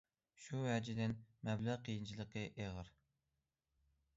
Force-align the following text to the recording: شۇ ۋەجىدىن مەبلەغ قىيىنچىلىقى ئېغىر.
شۇ 0.43 0.61
ۋەجىدىن 0.67 1.13
مەبلەغ 1.49 1.79
قىيىنچىلىقى 1.89 2.47
ئېغىر. 2.65 2.91